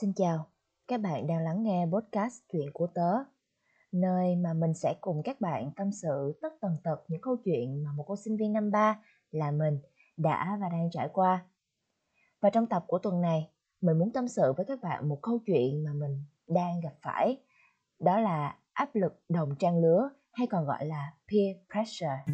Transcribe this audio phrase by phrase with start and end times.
[0.00, 0.46] Xin chào,
[0.88, 3.12] các bạn đang lắng nghe podcast Chuyện của tớ,
[3.92, 7.84] nơi mà mình sẽ cùng các bạn tâm sự tất tần tật những câu chuyện
[7.84, 8.98] mà một cô sinh viên năm ba
[9.30, 9.78] là mình
[10.16, 11.46] đã và đang trải qua.
[12.40, 13.50] Và trong tập của tuần này,
[13.80, 17.40] mình muốn tâm sự với các bạn một câu chuyện mà mình đang gặp phải,
[18.00, 22.24] đó là áp lực đồng trang lứa hay còn gọi là peer pressure.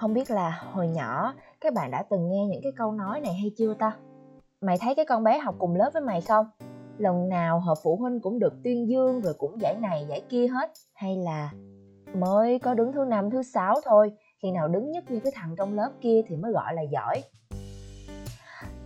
[0.00, 3.34] Không biết là hồi nhỏ các bạn đã từng nghe những cái câu nói này
[3.34, 3.96] hay chưa ta?
[4.60, 6.46] Mày thấy cái con bé học cùng lớp với mày không?
[6.98, 10.46] Lần nào họp phụ huynh cũng được tuyên dương rồi cũng giải này, giải kia
[10.46, 11.52] hết Hay là
[12.14, 15.54] mới có đứng thứ năm, thứ sáu thôi, Khi nào đứng nhất như cái thằng
[15.58, 17.22] trong lớp kia thì mới gọi là giỏi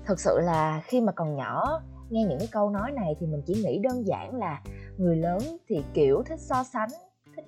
[0.05, 3.43] Thật sự là khi mà còn nhỏ, nghe những cái câu nói này thì mình
[3.47, 4.63] chỉ nghĩ đơn giản là
[4.97, 5.39] người lớn
[5.69, 6.89] thì kiểu thích so sánh,
[7.37, 7.45] thích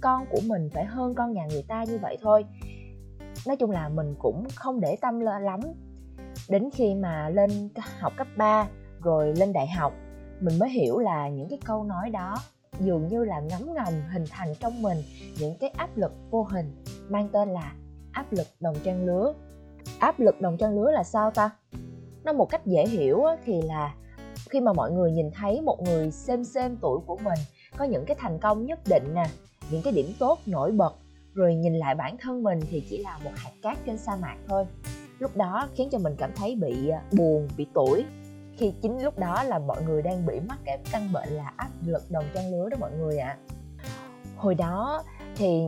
[0.00, 2.44] con của mình phải hơn con nhà người ta như vậy thôi
[3.46, 5.60] nói chung là mình cũng không để tâm lắm.
[6.48, 7.68] Đến khi mà lên
[8.00, 8.68] học cấp 3
[9.02, 9.92] rồi lên đại học,
[10.40, 12.36] mình mới hiểu là những cái câu nói đó
[12.80, 14.98] dường như là ngấm ngầm hình thành trong mình
[15.38, 17.72] những cái áp lực vô hình, mang tên là
[18.12, 19.34] áp lực đồng trang lứa.
[19.98, 21.50] Áp lực đồng trang lứa là sao ta?
[22.24, 23.94] Nó một cách dễ hiểu thì là
[24.50, 27.38] khi mà mọi người nhìn thấy một người xem xem tuổi của mình
[27.76, 29.26] có những cái thành công nhất định nè,
[29.70, 30.94] những cái điểm tốt nổi bật
[31.40, 34.36] rồi nhìn lại bản thân mình thì chỉ là một hạt cát trên sa mạc
[34.48, 34.66] thôi.
[35.18, 38.04] Lúc đó khiến cho mình cảm thấy bị à, buồn, bị tuổi
[38.56, 41.70] khi chính lúc đó là mọi người đang bị mắc cái căn bệnh là áp
[41.86, 43.28] lực đồng trang lứa đó mọi người ạ.
[43.28, 43.38] À.
[44.36, 45.02] hồi đó
[45.36, 45.62] thì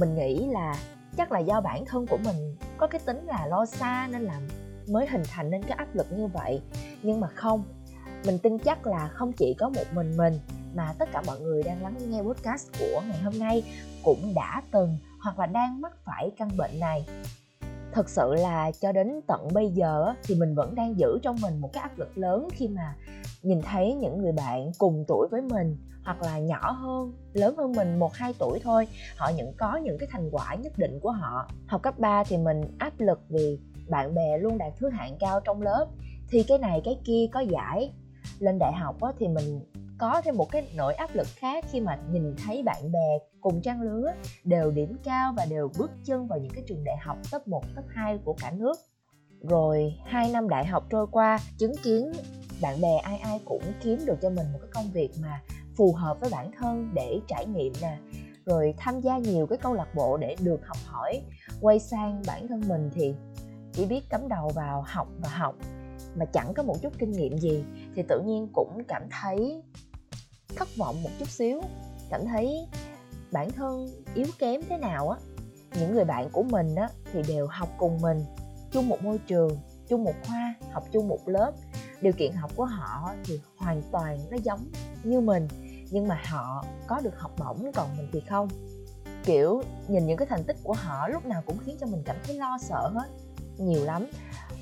[0.00, 0.74] mình nghĩ là
[1.16, 4.40] chắc là do bản thân của mình có cái tính là lo xa nên là
[4.88, 6.62] mới hình thành nên cái áp lực như vậy.
[7.02, 7.62] Nhưng mà không,
[8.26, 10.34] mình tin chắc là không chỉ có một mình mình
[10.74, 13.62] mà tất cả mọi người đang lắng nghe podcast của ngày hôm nay
[14.04, 17.06] cũng đã từng hoặc là đang mắc phải căn bệnh này.
[17.92, 21.60] Thật sự là cho đến tận bây giờ thì mình vẫn đang giữ trong mình
[21.60, 22.96] một cái áp lực lớn khi mà
[23.42, 27.72] nhìn thấy những người bạn cùng tuổi với mình hoặc là nhỏ hơn, lớn hơn
[27.72, 28.88] mình một, hai tuổi thôi.
[29.16, 31.48] Họ những có những cái thành quả nhất định của họ.
[31.66, 33.58] Học cấp 3 thì mình áp lực vì
[33.88, 35.86] bạn bè luôn đạt thứ hạng cao trong lớp,
[36.30, 37.92] thì cái này cái kia có giải.
[38.38, 39.60] Lên đại học thì mình
[39.98, 43.60] có thêm một cái nỗi áp lực khác khi mà nhìn thấy bạn bè cùng
[43.62, 44.12] trang lứa
[44.44, 47.62] đều điểm cao và đều bước chân vào những cái trường đại học top 1,
[47.76, 48.78] top 2 của cả nước.
[49.40, 52.12] Rồi hai năm đại học trôi qua, chứng kiến
[52.62, 55.42] bạn bè ai ai cũng kiếm được cho mình một cái công việc mà
[55.76, 57.98] phù hợp với bản thân để trải nghiệm nè
[58.48, 61.22] rồi tham gia nhiều cái câu lạc bộ để được học hỏi
[61.60, 63.14] quay sang bản thân mình thì
[63.72, 65.54] chỉ biết cắm đầu vào học và học
[66.16, 67.64] mà chẳng có một chút kinh nghiệm gì
[67.94, 69.62] thì tự nhiên cũng cảm thấy
[70.58, 71.60] thất vọng một chút xíu,
[72.10, 72.66] cảm thấy
[73.32, 75.18] bản thân yếu kém thế nào á,
[75.80, 78.24] những người bạn của mình á thì đều học cùng mình,
[78.72, 79.58] chung một môi trường,
[79.88, 81.52] chung một khoa, học chung một lớp.
[82.00, 84.70] Điều kiện học của họ thì hoàn toàn nó giống
[85.04, 85.48] như mình,
[85.90, 88.48] nhưng mà họ có được học bổng còn mình thì không.
[89.24, 92.16] Kiểu, nhìn những cái thành tích của họ lúc nào cũng khiến cho mình cảm
[92.24, 93.08] thấy lo sợ hết,
[93.58, 94.06] nhiều lắm.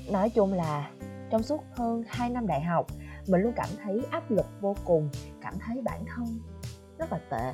[0.09, 0.91] Nói chung là
[1.29, 2.87] trong suốt hơn 2 năm đại học
[3.27, 5.09] mình luôn cảm thấy áp lực vô cùng,
[5.41, 6.39] cảm thấy bản thân
[6.97, 7.53] rất là tệ.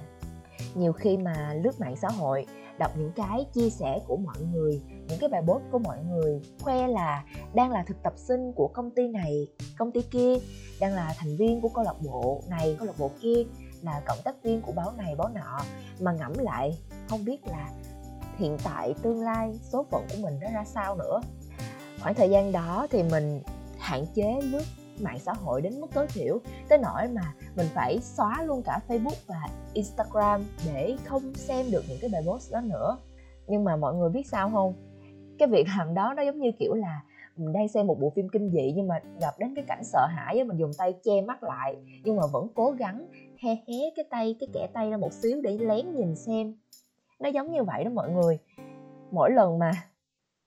[0.76, 2.46] Nhiều khi mà lướt mạng xã hội,
[2.78, 6.42] đọc những cái chia sẻ của mọi người, những cái bài post của mọi người,
[6.62, 7.24] khoe là
[7.54, 9.48] đang là thực tập sinh của công ty này,
[9.78, 10.36] công ty kia,
[10.80, 13.44] đang là thành viên của câu lạc bộ này, câu lạc bộ kia,
[13.82, 15.62] là cộng tác viên của báo này, báo nọ,
[16.00, 16.78] mà ngẫm lại
[17.10, 17.70] không biết là
[18.38, 21.22] hiện tại tương lai số phận của mình nó ra sao nữa.
[22.02, 23.42] Khoảng thời gian đó thì mình
[23.80, 24.64] hạn chế lướt
[25.02, 26.40] mạng xã hội đến mức tối thiểu,
[26.70, 30.42] tới nỗi mà mình phải xóa luôn cả Facebook và Instagram
[30.74, 32.98] để không xem được những cái bài post đó nữa.
[33.48, 34.74] Nhưng mà mọi người biết sao không?
[35.40, 37.02] Cái việc làm đó nó giống như kiểu là
[37.38, 40.08] mình đang xem một bộ phim kinh dị nhưng mà gặp đến cái cảnh sợ
[40.10, 43.90] hãi á, mình dùng tay che mắt lại, nhưng mà vẫn cố gắng he hé
[43.96, 46.56] cái tay, cái kẻ tay ra một xíu để lén nhìn xem.
[47.20, 48.38] Nó giống như vậy đó mọi người.
[49.12, 49.72] Mỗi lần mà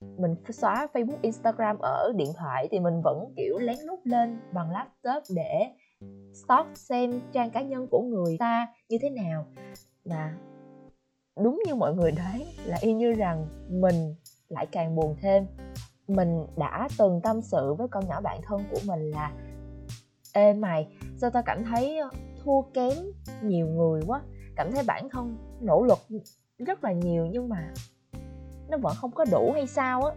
[0.01, 4.71] mình xóa Facebook, Instagram ở điện thoại thì mình vẫn kiểu lén lút lên bằng
[4.71, 5.71] laptop để
[6.33, 9.47] stalk xem trang cá nhân của người ta như thế nào.
[10.05, 10.35] Và
[11.43, 14.15] đúng như mọi người đoán là y như rằng mình
[14.49, 15.47] lại càng buồn thêm.
[16.09, 19.33] Mình đã từng tâm sự với con nhỏ bạn thân của mình là
[20.33, 22.01] ê mày sao tao cảm thấy
[22.45, 22.93] thua kém
[23.43, 24.21] nhiều người quá?
[24.57, 25.99] Cảm thấy bản thân nỗ lực
[26.59, 27.73] rất là nhiều nhưng mà
[28.69, 30.15] nó vẫn không có đủ hay sao á.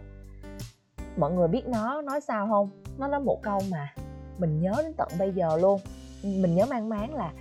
[1.16, 2.70] Mọi người biết nó nói sao không?
[2.98, 3.94] Nó nói một câu mà
[4.38, 5.80] mình nhớ đến tận bây giờ luôn.
[6.22, 7.32] Mình nhớ mang máng là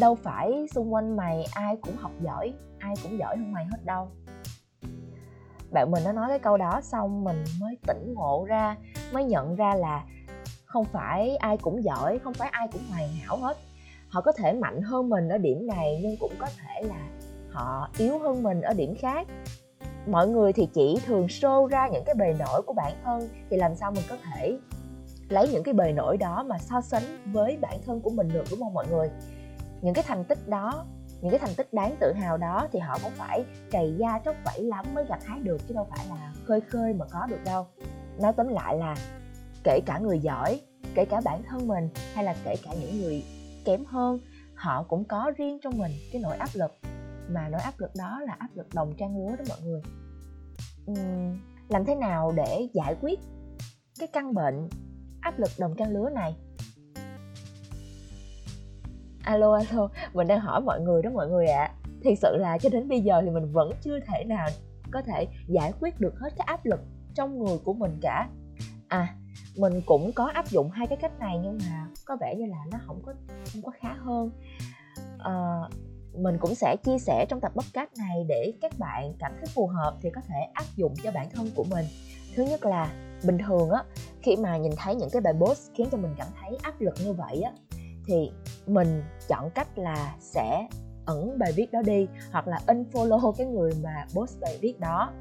[0.00, 3.84] đâu phải xung quanh mày ai cũng học giỏi, ai cũng giỏi hơn mày hết
[3.84, 4.08] đâu.
[5.70, 8.76] Bạn mình nó nói cái câu đó xong mình mới tỉnh ngộ ra,
[9.12, 10.04] mới nhận ra là
[10.64, 13.56] không phải ai cũng giỏi, không phải ai cũng hoàn hảo hết.
[14.08, 17.08] Họ có thể mạnh hơn mình ở điểm này nhưng cũng có thể là
[17.50, 19.26] họ yếu hơn mình ở điểm khác
[20.06, 23.56] mọi người thì chỉ thường show ra những cái bề nổi của bản thân thì
[23.56, 24.58] làm sao mình có thể
[25.28, 28.44] lấy những cái bề nổi đó mà so sánh với bản thân của mình được,
[28.50, 29.10] đúng không mọi người?
[29.82, 30.84] Những cái thành tích đó,
[31.20, 34.36] những cái thành tích đáng tự hào đó thì họ cũng phải cày da tróc
[34.44, 37.40] vẫy lắm mới gặt hái được, chứ đâu phải là khơi khơi mà có được
[37.44, 37.66] đâu.
[38.18, 38.96] Nói tóm lại là
[39.64, 40.60] kể cả người giỏi,
[40.94, 43.24] kể cả bản thân mình hay là kể cả những người
[43.64, 44.18] kém hơn,
[44.54, 46.72] họ cũng có riêng trong mình cái nỗi áp lực
[47.28, 49.80] mà nỗi áp lực đó là áp lực đồng trang lứa đó mọi người.
[50.90, 53.20] Uhm, làm thế nào để giải quyết
[53.98, 54.68] cái căn bệnh
[55.20, 56.36] áp lực đồng trang lứa này?
[59.22, 61.64] Alo alo mình đang hỏi mọi người đó mọi người ạ.
[61.64, 61.74] À.
[62.04, 64.48] thật sự là cho đến bây giờ thì mình vẫn chưa thể nào
[64.90, 66.80] có thể giải quyết được hết cái áp lực
[67.14, 68.28] trong người của mình cả.
[68.88, 69.16] À
[69.56, 72.56] mình cũng có áp dụng hai cái cách này nhưng mà có vẻ như là
[72.72, 73.14] nó không có
[73.52, 74.30] không có khá hơn.
[75.18, 75.32] À,
[76.18, 79.66] mình cũng sẽ chia sẻ trong tập podcast này để các bạn cảm thấy phù
[79.66, 81.86] hợp thì có thể áp dụng cho bản thân của mình.
[82.36, 82.92] Thứ nhất là
[83.24, 83.84] bình thường á,
[84.22, 86.94] khi mà nhìn thấy những cái bài post khiến cho mình cảm thấy áp lực
[87.04, 87.52] như vậy á,
[88.06, 88.30] thì
[88.66, 90.68] mình chọn cách là sẽ
[91.06, 95.12] ẩn bài viết đó đi hoặc là unfollow cái người mà post bài viết đó.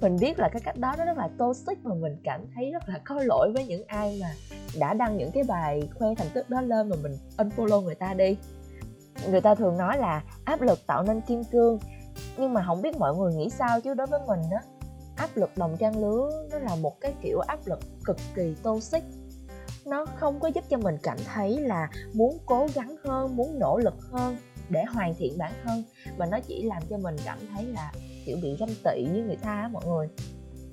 [0.00, 2.88] Mình biết là cái cách đó nó rất là toxic và mình cảm thấy rất
[2.88, 4.30] là có lỗi với những ai mà
[4.78, 8.14] đã đăng những cái bài khoe thành tích đó lên mà mình unfollow người ta
[8.14, 8.36] đi
[9.30, 11.78] người ta thường nói là áp lực tạo nên kim cương.
[12.36, 14.62] Nhưng mà không biết mọi người nghĩ sao chứ đối với mình á,
[15.16, 19.02] áp lực đồng trang lứa nó là một cái kiểu áp lực cực kỳ toxic.
[19.86, 23.78] Nó không có giúp cho mình cảm thấy là muốn cố gắng hơn, muốn nỗ
[23.78, 24.36] lực hơn
[24.68, 25.82] để hoàn thiện bản thân.
[26.18, 27.92] Mà nó chỉ làm cho mình cảm thấy là,
[28.26, 30.08] kiểu, bị ganh tị với người ta á mọi người.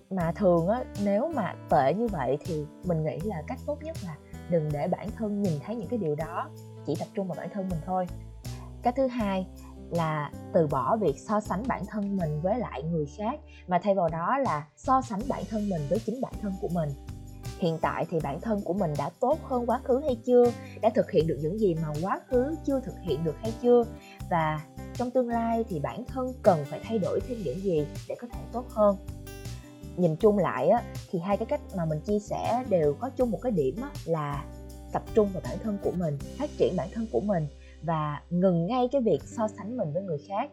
[0.09, 3.97] Mà thường á, nếu mà tệ như vậy thì mình nghĩ là cách tốt nhất
[4.05, 4.15] là
[4.49, 6.49] đừng để bản thân nhìn thấy những cái điều đó.
[6.85, 8.07] Chỉ tập trung vào bản thân mình thôi
[8.85, 9.47] cái thứ hai
[9.91, 13.95] là từ bỏ việc so sánh bản thân mình với lại người khác mà thay
[13.95, 16.89] vào đó là so sánh bản thân mình với chính bản thân của mình.
[17.59, 20.51] Hiện tại thì bản thân của mình đã tốt hơn quá khứ hay chưa?
[20.81, 23.83] Đã thực hiện được những gì mà quá khứ chưa thực hiện được hay chưa?
[24.29, 24.61] Và
[24.93, 28.27] trong tương lai thì bản thân cần phải thay đổi thêm những gì để có
[28.33, 28.97] thể tốt hơn?
[29.97, 33.31] Nhìn chung lại á, thì hai cái cách mà mình chia sẻ đều có chung
[33.31, 34.45] một cái điểm á, là
[34.91, 37.47] tập trung vào bản thân của mình phát triển bản thân của mình
[37.85, 40.51] và ngừng ngay cái việc so sánh mình với người khác.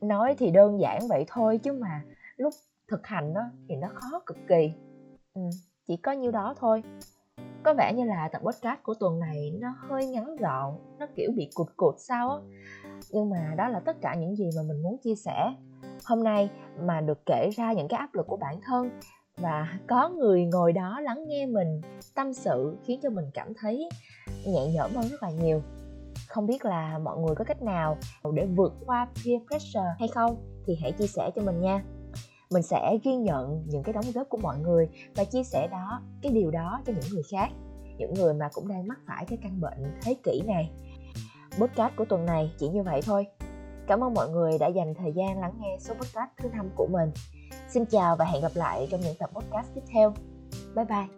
[0.00, 2.04] Nói thì đơn giản vậy thôi chứ mà
[2.36, 2.54] lúc
[2.88, 4.72] thực hành đó thì nó khó cực kỳ.
[5.34, 5.40] Ừ,
[5.86, 6.82] chỉ có nhiêu đó thôi.
[7.62, 11.30] Có vẻ như là tập podcast của tuần này nó hơi ngắn gọn nó kiểu
[11.36, 12.38] bị cụt cụt sao á.
[13.10, 15.54] Nhưng mà đó là tất cả những gì mà mình muốn chia sẻ.
[16.04, 16.50] Hôm nay
[16.80, 18.90] mà được kể ra những cái áp lực của bản thân
[19.36, 21.80] và có người ngồi đó lắng nghe mình
[22.14, 23.88] tâm sự khiến cho mình cảm thấy
[24.46, 25.62] nhẹ nhõm hơn rất là nhiều
[26.28, 27.96] không biết là mọi người có cách nào
[28.34, 31.84] để vượt qua peer pressure hay không, thì hãy chia sẻ cho mình nha.
[32.50, 36.02] Mình sẽ ghi nhận những cái đóng góp của mọi người và chia sẻ đó,
[36.22, 37.48] cái điều đó cho những người khác,
[37.98, 40.70] những người mà cũng đang mắc phải cái căn bệnh thế kỷ này.
[41.58, 43.26] Podcast của tuần này chỉ như vậy thôi.
[43.86, 46.86] Cảm ơn mọi người đã dành thời gian lắng nghe số podcast thứ năm của
[46.86, 47.10] mình.
[47.68, 50.14] Xin chào và hẹn gặp lại trong những tập podcast tiếp theo.
[50.74, 51.17] Bye bye.